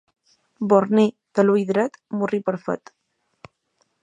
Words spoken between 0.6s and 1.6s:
Borni de